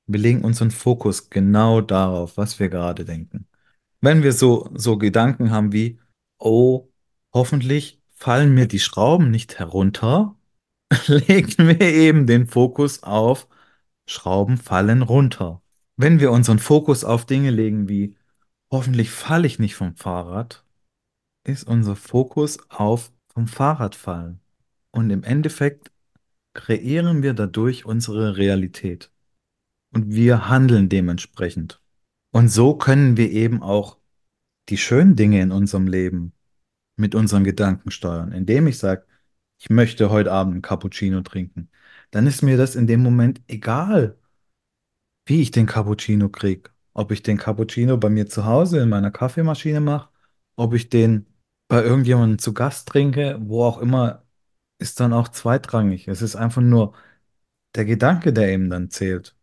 Wir 0.07 0.21
legen 0.21 0.45
unseren 0.45 0.71
Fokus 0.71 1.31
genau 1.31 1.81
darauf, 1.81 2.37
was 2.37 2.59
wir 2.59 2.69
gerade 2.69 3.05
denken. 3.05 3.47
Wenn 4.01 4.23
wir 4.23 4.33
so, 4.33 4.71
so 4.75 4.97
Gedanken 4.97 5.51
haben 5.51 5.73
wie, 5.73 5.99
oh, 6.39 6.89
hoffentlich 7.35 8.01
fallen 8.15 8.55
mir 8.55 8.67
die 8.67 8.79
Schrauben 8.79 9.31
nicht 9.31 9.59
herunter, 9.59 10.37
legen 11.07 11.69
wir 11.69 11.81
eben 11.81 12.27
den 12.27 12.47
Fokus 12.47 13.03
auf 13.03 13.49
Schrauben 14.09 14.57
fallen 14.57 15.03
runter. 15.03 15.63
Wenn 16.01 16.21
wir 16.21 16.31
unseren 16.31 16.61
Fokus 16.61 17.03
auf 17.03 17.27
Dinge 17.27 17.51
legen 17.51 17.89
wie, 17.89 18.15
hoffentlich 18.71 19.11
falle 19.11 19.49
ich 19.49 19.59
nicht 19.59 19.75
vom 19.75 19.97
Fahrrad, 19.97 20.65
ist 21.45 21.67
unser 21.67 21.97
Fokus 21.97 22.59
auf 22.71 23.11
vom 23.27 23.49
Fahrrad 23.49 23.97
fallen. 23.97 24.39
Und 24.93 25.11
im 25.11 25.25
Endeffekt 25.25 25.91
kreieren 26.55 27.25
wir 27.25 27.35
dadurch 27.35 27.85
unsere 27.85 28.37
Realität. 28.37 29.11
Und 29.93 30.13
wir 30.13 30.49
handeln 30.49 30.89
dementsprechend. 30.89 31.83
Und 32.31 32.49
so 32.49 32.77
können 32.77 33.17
wir 33.17 33.33
eben 33.33 33.61
auch 33.61 33.99
die 34.69 34.79
schönen 34.79 35.17
Dinge 35.17 35.41
in 35.41 35.51
unserem 35.51 35.89
Leben 35.89 36.33
mit 36.95 37.17
unseren 37.17 37.43
Gedanken 37.43 37.91
steuern. 37.91 38.31
Indem 38.31 38.69
ich 38.69 38.79
sage, 38.79 39.05
ich 39.59 39.69
möchte 39.69 40.11
heute 40.11 40.31
Abend 40.31 40.53
einen 40.53 40.63
Cappuccino 40.63 41.23
trinken, 41.23 41.71
dann 42.13 42.29
ist 42.29 42.43
mir 42.43 42.57
das 42.57 42.77
in 42.77 42.87
dem 42.87 43.03
Moment 43.03 43.41
egal, 43.49 44.18
wie 45.29 45.43
ich 45.43 45.51
den 45.51 45.67
Cappuccino 45.67 46.29
kriege. 46.31 46.71
Ob 46.95 47.13
ich 47.13 47.23
den 47.23 47.37
Cappuccino 47.37 47.97
bei 47.99 48.11
mir 48.11 48.27
zu 48.29 48.45
Hause 48.47 48.81
in 48.81 48.89
meiner 48.89 49.11
Kaffeemaschine 49.11 49.81
mache, 49.81 50.09
ob 50.57 50.75
ich 50.75 50.89
den 50.89 51.27
bei 51.69 51.83
irgendjemandem 51.83 52.39
zu 52.39 52.55
Gast 52.55 52.89
trinke, 52.89 53.39
wo 53.41 53.65
auch 53.65 53.79
immer, 53.79 54.25
ist 54.79 55.01
dann 55.01 55.13
auch 55.13 55.29
zweitrangig. 55.29 56.09
Es 56.09 56.23
ist 56.23 56.37
einfach 56.37 56.63
nur 56.63 56.95
der 57.75 57.85
Gedanke, 57.85 58.33
der 58.33 58.49
eben 58.49 58.71
dann 58.71 58.91
zählt. 58.91 59.37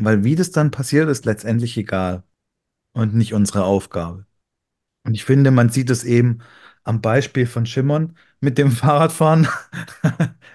Weil 0.00 0.24
wie 0.24 0.34
das 0.36 0.50
dann 0.50 0.70
passiert, 0.70 1.08
ist 1.08 1.26
letztendlich 1.26 1.76
egal 1.76 2.24
und 2.94 3.14
nicht 3.14 3.34
unsere 3.34 3.64
Aufgabe. 3.64 4.26
Und 5.04 5.14
ich 5.14 5.24
finde, 5.24 5.50
man 5.50 5.68
sieht 5.70 5.90
es 5.90 6.04
eben 6.04 6.40
am 6.84 7.00
Beispiel 7.02 7.46
von 7.46 7.66
Shimon 7.66 8.16
mit 8.40 8.58
dem 8.58 8.70
Fahrradfahren. 8.72 9.48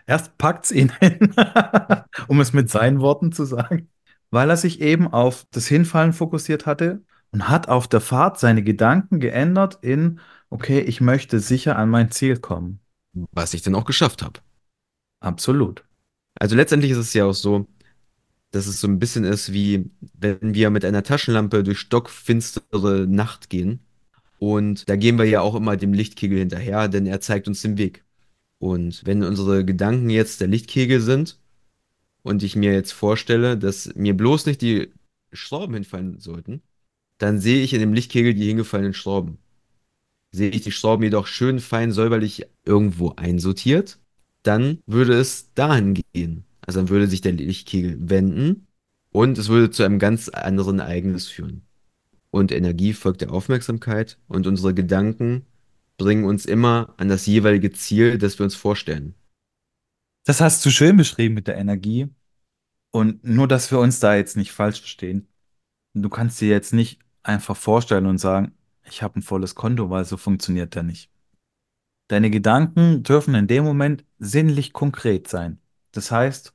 Erst 0.08 0.38
packt 0.38 0.66
es 0.66 0.72
ihn 0.72 0.92
hin, 1.00 1.36
um 2.28 2.42
es 2.42 2.54
mit 2.54 2.70
seinen 2.70 3.02
Worten 3.02 3.32
zu 3.32 3.46
sagen, 3.46 3.90
weil 4.34 4.50
er 4.50 4.58
sich 4.58 4.82
eben 4.82 5.08
auf 5.08 5.46
das 5.52 5.68
Hinfallen 5.68 6.12
fokussiert 6.12 6.66
hatte 6.66 7.04
und 7.32 7.50
hat 7.50 7.70
auf 7.70 7.88
der 7.88 8.02
Fahrt 8.02 8.40
seine 8.40 8.64
Gedanken 8.64 9.20
geändert 9.20 9.78
in, 9.82 10.20
okay, 10.50 10.80
ich 10.80 11.02
möchte 11.02 11.40
sicher 11.40 11.78
an 11.78 11.90
mein 11.90 12.10
Ziel 12.10 12.38
kommen. 12.38 12.80
Was 13.32 13.54
ich 13.54 13.62
dann 13.62 13.76
auch 13.76 13.86
geschafft 13.86 14.24
habe. 14.24 14.40
Absolut. 15.20 15.84
Also 16.34 16.56
letztendlich 16.56 16.92
ist 16.92 16.98
es 16.98 17.14
ja 17.14 17.26
auch 17.26 17.34
so, 17.34 17.68
dass 18.50 18.66
es 18.66 18.82
so 18.82 18.88
ein 18.88 18.98
bisschen 18.98 19.24
ist, 19.24 19.54
wie 19.54 19.92
wenn 20.16 20.56
wir 20.56 20.72
mit 20.72 20.84
einer 20.84 21.04
Taschenlampe 21.04 21.62
durch 21.62 21.78
stockfinstere 21.78 23.06
Nacht 23.08 23.52
gehen. 23.52 23.86
Und 24.40 24.90
da 24.90 24.96
gehen 24.96 25.20
wir 25.20 25.26
ja 25.26 25.42
auch 25.42 25.54
immer 25.54 25.78
dem 25.78 25.94
Lichtkegel 25.94 26.40
hinterher, 26.40 26.88
denn 26.88 27.06
er 27.06 27.22
zeigt 27.22 27.48
uns 27.48 27.62
den 27.62 27.78
Weg. 27.78 28.04
Und 28.58 29.06
wenn 29.06 29.24
unsere 29.24 29.64
Gedanken 29.64 30.10
jetzt 30.10 30.42
der 30.42 30.48
Lichtkegel 30.48 31.02
sind 31.02 31.38
und 32.24 32.42
ich 32.44 32.56
mir 32.56 32.74
jetzt 32.74 32.94
vorstelle, 32.94 33.58
dass 33.58 33.94
mir 33.96 34.16
bloß 34.16 34.46
nicht 34.46 34.62
die 34.62 34.92
Schrauben 35.32 35.76
hinfallen 35.76 36.20
sollten, 36.20 36.62
dann 37.18 37.40
sehe 37.40 37.64
ich 37.64 37.74
in 37.74 37.80
dem 37.80 37.94
Lichtkegel 37.94 38.34
die 38.34 38.48
hingefallenen 38.48 38.94
Schrauben. 38.94 39.38
Sehe 40.32 40.50
ich 40.50 40.62
die 40.62 40.72
Schrauben 40.72 41.04
jedoch 41.04 41.28
schön 41.28 41.60
fein 41.60 41.92
säuberlich 41.92 42.48
irgendwo 42.66 43.14
einsortiert, 43.16 44.00
dann 44.42 44.80
würde 44.88 45.14
es 45.14 45.54
dahin 45.54 45.94
gehen. 46.14 46.46
Also 46.62 46.80
dann 46.80 46.90
würde 46.90 47.08
sich 47.08 47.22
der 47.22 47.34
Lichtkegel 47.34 47.98
wenden 48.00 48.68
und 49.12 49.38
es 49.38 49.50
würde 49.50 49.70
zu 49.70 49.84
einem 49.84 50.00
ganz 50.00 50.30
anderen 50.30 50.80
Ereignis 50.80 51.28
führen. 51.28 51.62
Und 52.32 52.52
Energie 52.52 52.94
folgt 52.94 53.22
der 53.22 53.32
Aufmerksamkeit 53.32 54.18
und 54.28 54.48
unsere 54.48 54.74
Gedanken 54.74 55.46
bringen 55.98 56.24
uns 56.24 56.46
immer 56.46 56.94
an 56.98 57.10
das 57.10 57.26
jeweilige 57.26 57.72
Ziel, 57.72 58.18
das 58.18 58.40
wir 58.40 58.46
uns 58.46 58.56
vorstellen. 58.56 59.14
Das 60.26 60.40
hast 60.40 60.66
du 60.66 60.70
schön 60.70 60.96
beschrieben 60.96 61.36
mit 61.36 61.48
der 61.48 61.58
Energie. 61.58 62.10
Und 62.92 63.24
nur, 63.24 63.48
dass 63.48 63.72
wir 63.72 63.80
uns 63.80 64.00
da 64.00 64.16
jetzt 64.16 64.38
nicht 64.38 64.52
falsch 64.52 64.80
verstehen. 64.80 65.28
Du 65.94 66.10
kannst 66.10 66.40
dir 66.40 66.50
jetzt 66.50 66.74
nicht 66.74 67.00
einfach 67.24 67.58
vorstellen 67.58 68.06
und 68.06 68.20
sagen, 68.20 68.54
ich 68.86 69.02
habe 69.02 69.20
ein 69.20 69.22
volles 69.22 69.56
Konto, 69.56 69.90
weil 69.90 70.06
so 70.06 70.18
funktioniert 70.18 70.76
der 70.76 70.84
nicht. 70.84 71.10
Deine 72.08 72.30
Gedanken 72.30 73.04
dürfen 73.04 73.34
in 73.36 73.48
dem 73.48 73.64
Moment 73.64 74.06
sinnlich 74.20 74.74
konkret 74.74 75.28
sein. 75.28 75.60
Das 75.92 76.12
heißt, 76.12 76.54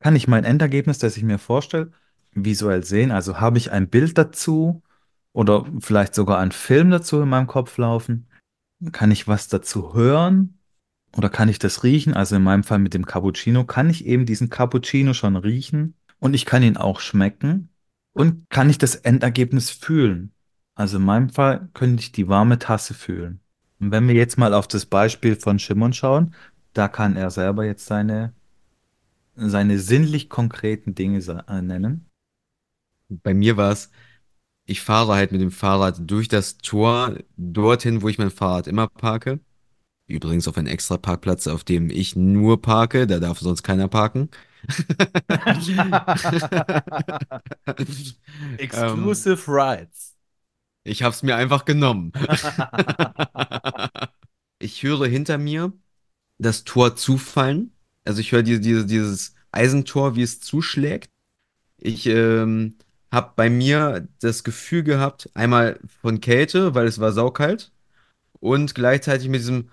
kann 0.00 0.16
ich 0.16 0.28
mein 0.28 0.44
Endergebnis, 0.44 0.98
das 0.98 1.16
ich 1.16 1.22
mir 1.22 1.38
vorstelle, 1.38 1.92
visuell 2.32 2.84
sehen? 2.84 3.10
Also 3.10 3.40
habe 3.40 3.58
ich 3.58 3.70
ein 3.70 3.88
Bild 3.88 4.18
dazu 4.18 4.82
oder 5.32 5.64
vielleicht 5.80 6.14
sogar 6.14 6.38
einen 6.38 6.52
Film 6.52 6.90
dazu 6.90 7.20
in 7.20 7.28
meinem 7.28 7.46
Kopf 7.46 7.76
laufen? 7.78 8.28
Kann 8.92 9.10
ich 9.10 9.26
was 9.26 9.48
dazu 9.48 9.94
hören? 9.94 10.57
Oder 11.18 11.30
kann 11.30 11.48
ich 11.48 11.58
das 11.58 11.82
riechen? 11.82 12.14
Also 12.14 12.36
in 12.36 12.44
meinem 12.44 12.62
Fall 12.62 12.78
mit 12.78 12.94
dem 12.94 13.04
Cappuccino 13.04 13.64
kann 13.64 13.90
ich 13.90 14.06
eben 14.06 14.24
diesen 14.24 14.50
Cappuccino 14.50 15.14
schon 15.14 15.34
riechen 15.34 15.94
und 16.20 16.32
ich 16.32 16.46
kann 16.46 16.62
ihn 16.62 16.76
auch 16.76 17.00
schmecken 17.00 17.70
und 18.12 18.48
kann 18.50 18.70
ich 18.70 18.78
das 18.78 18.94
Endergebnis 18.94 19.68
fühlen. 19.70 20.32
Also 20.76 20.98
in 20.98 21.04
meinem 21.04 21.28
Fall 21.28 21.70
könnte 21.74 22.02
ich 22.02 22.12
die 22.12 22.28
warme 22.28 22.60
Tasse 22.60 22.94
fühlen. 22.94 23.40
Und 23.80 23.90
wenn 23.90 24.06
wir 24.06 24.14
jetzt 24.14 24.38
mal 24.38 24.54
auf 24.54 24.68
das 24.68 24.86
Beispiel 24.86 25.34
von 25.34 25.58
Shimon 25.58 25.92
schauen, 25.92 26.36
da 26.72 26.86
kann 26.86 27.16
er 27.16 27.32
selber 27.32 27.64
jetzt 27.64 27.86
seine, 27.86 28.32
seine 29.34 29.80
sinnlich 29.80 30.28
konkreten 30.28 30.94
Dinge 30.94 31.18
äh, 31.48 31.62
nennen. 31.62 32.06
Bei 33.08 33.34
mir 33.34 33.56
war 33.56 33.72
es, 33.72 33.90
ich 34.66 34.82
fahre 34.82 35.14
halt 35.14 35.32
mit 35.32 35.40
dem 35.40 35.50
Fahrrad 35.50 36.00
durch 36.08 36.28
das 36.28 36.58
Tor 36.58 37.18
dorthin, 37.36 38.02
wo 38.02 38.08
ich 38.08 38.18
mein 38.18 38.30
Fahrrad 38.30 38.68
immer 38.68 38.86
parke. 38.86 39.40
Übrigens 40.08 40.48
auf 40.48 40.56
einen 40.56 40.66
extra 40.66 40.96
Parkplatz, 40.96 41.46
auf 41.46 41.64
dem 41.64 41.90
ich 41.90 42.16
nur 42.16 42.60
parke, 42.62 43.06
da 43.06 43.20
darf 43.20 43.38
sonst 43.38 43.62
keiner 43.62 43.88
parken. 43.88 44.30
Ähm, 48.48 48.56
Exclusive 48.58 49.40
Rights. 49.46 50.16
ich 50.84 51.02
habe 51.02 51.14
es 51.14 51.22
mir 51.22 51.36
einfach 51.36 51.64
genommen. 51.64 52.12
Ich 54.60 54.82
höre 54.82 55.06
hinter 55.06 55.38
mir 55.38 55.72
das 56.38 56.64
Tor 56.64 56.96
zufallen. 56.96 57.72
Also 58.04 58.20
ich 58.20 58.32
höre 58.32 58.42
diese, 58.42 58.60
diese, 58.60 58.86
dieses 58.86 59.34
Eisentor, 59.52 60.16
wie 60.16 60.22
es 60.22 60.40
zuschlägt. 60.40 61.10
Ich 61.78 62.06
ähm, 62.06 62.76
habe 63.12 63.32
bei 63.36 63.50
mir 63.50 64.08
das 64.20 64.44
Gefühl 64.44 64.82
gehabt, 64.82 65.30
einmal 65.34 65.78
von 66.02 66.20
Kälte, 66.20 66.74
weil 66.74 66.86
es 66.86 66.98
war 66.98 67.12
saukalt, 67.12 67.72
und 68.40 68.74
gleichzeitig 68.74 69.28
mit 69.28 69.40
diesem, 69.40 69.70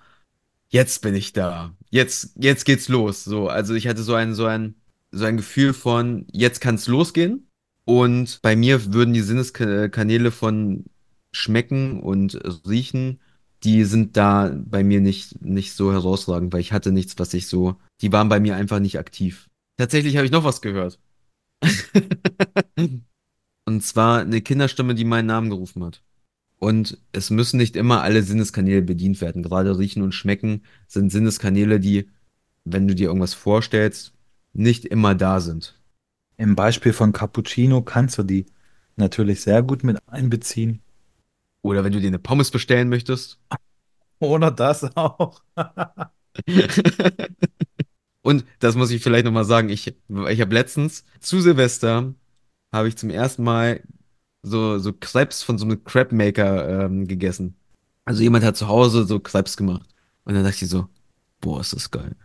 jetzt 0.68 1.02
bin 1.02 1.14
ich 1.14 1.32
da, 1.32 1.74
jetzt, 1.90 2.36
jetzt 2.36 2.64
geht's 2.64 2.88
los. 2.88 3.24
So, 3.24 3.48
also 3.48 3.74
ich 3.74 3.86
hatte 3.86 4.02
so 4.02 4.14
ein, 4.14 4.34
so 4.34 4.46
ein, 4.46 4.74
so 5.10 5.24
ein 5.24 5.36
Gefühl 5.36 5.72
von, 5.72 6.26
jetzt 6.32 6.60
kann's 6.60 6.86
losgehen. 6.86 7.48
Und 7.84 8.40
bei 8.42 8.56
mir 8.56 8.92
würden 8.92 9.14
die 9.14 9.20
Sinneskanäle 9.20 10.30
von 10.32 10.84
Schmecken 11.32 12.00
und 12.00 12.34
Riechen, 12.66 13.20
die 13.62 13.84
sind 13.84 14.16
da 14.16 14.52
bei 14.54 14.82
mir 14.84 15.00
nicht, 15.00 15.40
nicht 15.40 15.72
so 15.72 15.92
herausragend, 15.92 16.52
weil 16.52 16.60
ich 16.60 16.72
hatte 16.72 16.92
nichts, 16.92 17.18
was 17.18 17.32
ich 17.34 17.46
so, 17.46 17.76
die 18.00 18.12
waren 18.12 18.28
bei 18.28 18.40
mir 18.40 18.56
einfach 18.56 18.80
nicht 18.80 18.98
aktiv. 18.98 19.48
Tatsächlich 19.76 20.16
habe 20.16 20.26
ich 20.26 20.32
noch 20.32 20.44
was 20.44 20.60
gehört. 20.60 20.98
Und 23.64 23.82
zwar 23.82 24.20
eine 24.20 24.40
Kinderstimme, 24.40 24.94
die 24.94 25.04
meinen 25.04 25.26
Namen 25.26 25.50
gerufen 25.50 25.84
hat. 25.84 26.02
Und 26.58 26.98
es 27.12 27.30
müssen 27.30 27.58
nicht 27.58 27.76
immer 27.76 28.02
alle 28.02 28.22
Sinneskanäle 28.22 28.82
bedient 28.82 29.20
werden. 29.20 29.42
Gerade 29.42 29.78
Riechen 29.78 30.02
und 30.02 30.12
Schmecken 30.12 30.62
sind 30.86 31.10
Sinneskanäle, 31.10 31.80
die, 31.80 32.08
wenn 32.64 32.88
du 32.88 32.94
dir 32.94 33.08
irgendwas 33.08 33.34
vorstellst, 33.34 34.14
nicht 34.52 34.86
immer 34.86 35.14
da 35.14 35.40
sind. 35.40 35.78
Im 36.38 36.56
Beispiel 36.56 36.92
von 36.92 37.12
Cappuccino 37.12 37.82
kannst 37.82 38.18
du 38.18 38.22
die 38.22 38.46
natürlich 38.96 39.42
sehr 39.42 39.62
gut 39.62 39.84
mit 39.84 39.98
einbeziehen. 40.06 40.80
Oder 41.62 41.84
wenn 41.84 41.92
du 41.92 42.00
dir 42.00 42.08
eine 42.08 42.18
Pommes 42.18 42.50
bestellen 42.50 42.88
möchtest. 42.88 43.38
Oder 44.18 44.50
das 44.50 44.96
auch. 44.96 45.42
Und 48.26 48.44
das 48.58 48.74
muss 48.74 48.90
ich 48.90 49.04
vielleicht 49.04 49.24
nochmal 49.24 49.44
sagen. 49.44 49.68
Ich, 49.68 49.86
ich 49.86 50.40
habe 50.40 50.54
letztens 50.54 51.04
zu 51.20 51.40
Silvester 51.40 52.12
habe 52.72 52.88
ich 52.88 52.96
zum 52.96 53.08
ersten 53.10 53.44
Mal 53.44 53.82
so, 54.42 54.78
so 54.78 54.92
Crepes 54.92 55.42
von 55.42 55.58
so 55.58 55.64
einem 55.64 55.82
Crepe 55.84 56.14
Maker 56.14 56.84
ähm, 56.84 57.06
gegessen. 57.06 57.56
Also 58.04 58.22
jemand 58.22 58.44
hat 58.44 58.56
zu 58.56 58.68
Hause 58.68 59.04
so 59.04 59.18
Crepes 59.20 59.56
gemacht. 59.56 59.88
Und 60.24 60.34
dann 60.34 60.44
dachte 60.44 60.64
ich 60.64 60.70
so, 60.70 60.88
boah, 61.40 61.60
ist 61.60 61.72
das 61.72 61.90
geil. 61.90 62.16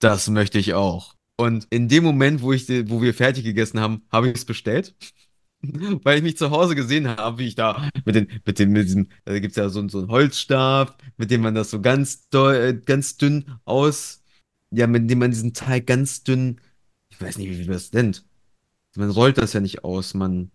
Das 0.00 0.28
möchte 0.28 0.58
ich 0.58 0.74
auch. 0.74 1.14
Und 1.36 1.66
in 1.70 1.88
dem 1.88 2.04
Moment, 2.04 2.42
wo 2.42 2.52
ich, 2.52 2.68
wo 2.68 3.00
wir 3.02 3.14
fertig 3.14 3.44
gegessen 3.44 3.80
haben, 3.80 4.02
habe 4.10 4.28
ich 4.28 4.36
es 4.36 4.44
bestellt. 4.44 4.94
weil 6.04 6.18
ich 6.18 6.22
mich 6.22 6.36
zu 6.36 6.50
Hause 6.50 6.74
gesehen 6.74 7.08
habe, 7.08 7.38
wie 7.38 7.48
ich 7.48 7.54
da 7.54 7.90
mit 8.04 8.14
den, 8.14 8.28
mit 8.44 8.58
dem, 8.58 8.72
mit 8.72 8.86
diesem, 8.86 9.08
da 9.24 9.38
gibt 9.38 9.52
es 9.52 9.56
ja 9.56 9.68
so, 9.68 9.86
so 9.88 9.98
einen 9.98 10.08
Holzstab, 10.08 11.02
mit 11.16 11.30
dem 11.30 11.42
man 11.42 11.54
das 11.54 11.70
so 11.70 11.80
ganz 11.80 12.26
äh, 12.32 12.74
ganz 12.74 13.16
dünn 13.16 13.58
aus, 13.64 14.22
ja, 14.70 14.86
mit 14.86 15.10
dem 15.10 15.18
man 15.18 15.30
diesen 15.30 15.52
Teig 15.52 15.86
ganz 15.86 16.22
dünn, 16.22 16.60
ich 17.10 17.20
weiß 17.20 17.36
nicht, 17.38 17.50
wie 17.50 17.64
man 17.64 17.72
das 17.72 17.92
nennt. 17.92 18.24
Man 18.96 19.10
rollt 19.10 19.38
das 19.38 19.52
ja 19.52 19.60
nicht 19.60 19.84
aus, 19.84 20.14
man 20.14 20.50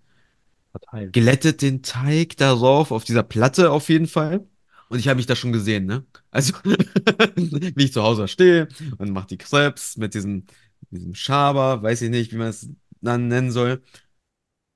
Verteilt. 0.80 1.14
glättet 1.14 1.62
den 1.62 1.84
Teig 1.84 2.36
darauf, 2.36 2.92
auf 2.92 3.06
dieser 3.06 3.24
Platte 3.24 3.72
auf 3.72 3.88
jeden 3.88 4.08
Fall. 4.08 4.46
Und 4.90 5.00
ich 5.00 5.08
habe 5.08 5.16
mich 5.18 5.26
da 5.26 5.36
schon 5.36 5.54
gesehen, 5.54 5.86
ne? 5.86 6.06
Also, 6.32 6.54
wie 7.36 7.86
ich 7.86 7.94
zu 7.94 8.04
Hause 8.04 8.28
stehe 8.28 8.68
und 8.98 9.12
mache 9.12 9.28
die 9.28 9.38
Crepes 9.38 9.96
mit 9.98 10.14
diesem, 10.14 10.46
diesem 10.92 11.16
Schaber, 11.16 11.82
weiß 11.82 12.02
ich 12.02 12.10
nicht, 12.10 12.34
wie 12.34 12.38
man 12.38 12.50
es 12.50 12.70
dann 13.02 13.30
nennen 13.30 13.52
soll. 13.52 13.82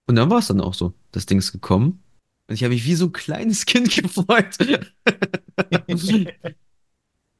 Und 0.07 0.15
dann 0.15 0.29
war 0.29 0.39
es 0.39 0.47
dann 0.47 0.61
auch 0.61 0.73
so. 0.73 0.93
Das 1.11 1.25
Ding 1.25 1.37
ist 1.37 1.51
gekommen. 1.51 2.01
Und 2.47 2.55
ich 2.55 2.63
habe 2.63 2.73
mich 2.73 2.85
wie 2.85 2.95
so 2.95 3.05
ein 3.05 3.11
kleines 3.11 3.65
Kind 3.67 3.93
gefreut. 3.93 4.57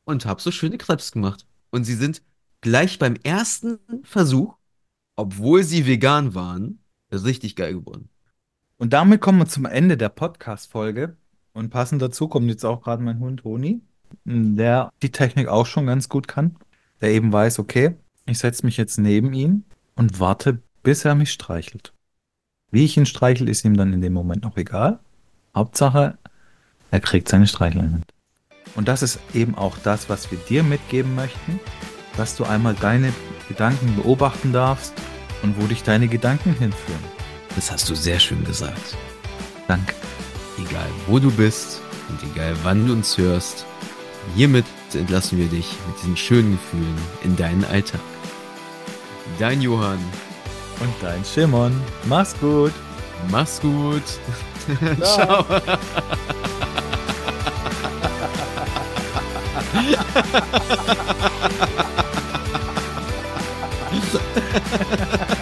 Und 0.04 0.26
habe 0.26 0.42
so 0.42 0.52
schöne 0.52 0.78
Crepes 0.78 1.12
gemacht. 1.12 1.48
Und 1.72 1.86
sie 1.86 1.96
sind 1.96 2.22
gleich 2.62 3.00
beim 3.00 3.16
ersten 3.24 3.80
Versuch, 4.04 4.58
obwohl 5.16 5.64
sie 5.64 5.88
vegan 5.88 6.36
waren, 6.36 6.84
richtig 7.12 7.56
geil 7.56 7.74
geworden. 7.74 8.10
Und 8.80 8.94
damit 8.94 9.20
kommen 9.20 9.40
wir 9.40 9.46
zum 9.46 9.66
Ende 9.66 9.98
der 9.98 10.08
Podcast-Folge. 10.08 11.18
Und 11.52 11.70
passend 11.70 12.02
dazu 12.02 12.30
kommt 12.30 12.50
jetzt 12.50 12.64
auch 12.64 12.82
gerade 12.82 13.04
mein 13.04 13.20
Hund 13.20 13.42
Toni, 13.42 13.82
der 14.24 14.90
die 15.02 15.12
Technik 15.12 15.50
auch 15.50 15.66
schon 15.66 15.86
ganz 15.86 16.08
gut 16.08 16.30
kann. 16.30 16.56
Der 17.02 17.12
eben 17.12 17.34
weiß, 17.34 17.60
okay, 17.60 17.96
ich 18.26 18.40
setze 18.40 18.66
mich 18.66 18.78
jetzt 18.78 18.98
neben 18.98 19.34
ihn 19.34 19.66
und 19.96 20.22
warte, 20.22 20.62
bis 20.82 21.04
er 21.04 21.14
mich 21.14 21.32
streichelt. 21.32 21.94
Wie 22.72 22.86
ich 22.86 22.96
ihn 22.96 23.06
streichel, 23.06 23.50
ist 23.50 23.66
ihm 23.66 23.76
dann 23.76 23.92
in 23.92 24.00
dem 24.00 24.14
Moment 24.14 24.44
noch 24.44 24.56
egal. 24.56 25.00
Hauptsache, 25.54 26.18
er 26.90 27.00
kriegt 27.02 27.28
seine 27.28 27.48
Streicheln. 27.48 28.04
Und 28.76 28.88
das 28.88 29.02
ist 29.02 29.20
eben 29.34 29.56
auch 29.56 29.78
das, 29.80 30.08
was 30.08 30.32
wir 30.32 30.38
dir 30.38 30.64
mitgeben 30.64 31.16
möchten, 31.16 31.60
dass 32.16 32.38
du 32.38 32.46
einmal 32.46 32.76
deine 32.76 33.12
Gedanken 33.50 33.98
beobachten 33.98 34.54
darfst 34.54 34.94
und 35.44 35.62
wo 35.62 35.68
dich 35.68 35.84
deine 35.84 36.08
Gedanken 36.08 36.54
hinführen. 36.54 37.19
Das 37.60 37.72
hast 37.72 37.90
du 37.90 37.94
sehr 37.94 38.18
schön 38.22 38.42
gesagt. 38.46 38.96
Danke. 39.68 39.94
Egal 40.58 40.88
wo 41.08 41.20
du 41.20 41.30
bist 41.30 41.82
und 42.08 42.18
egal 42.32 42.56
wann 42.64 42.88
du 42.88 42.94
uns 42.94 43.18
hörst, 43.18 43.66
hiermit 44.34 44.64
entlassen 44.94 45.38
wir 45.38 45.48
dich 45.48 45.76
mit 45.86 45.98
diesen 46.02 46.16
schönen 46.16 46.54
Gefühlen 46.54 46.96
in 47.22 47.36
deinen 47.36 47.66
Alltag. 47.66 48.00
Dein 49.40 49.62
Johann. 49.62 50.00
Und 50.80 50.94
dein 51.02 51.26
Shimon. 51.26 51.74
Mach's 52.06 52.34
gut. 52.40 52.72
Mach's 53.30 53.60
gut. 53.60 54.04
Ciao. 55.02 55.44
Ciao. 55.44 55.60